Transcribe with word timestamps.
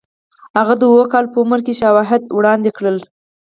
هغه 0.59 0.73
د 0.77 0.81
اوو 0.89 1.03
کالو 1.11 1.31
په 1.33 1.37
عمر 1.43 1.59
کې 1.65 1.73
شواهد 1.81 2.21
وړاندې 2.37 2.69
کړل 2.77 2.97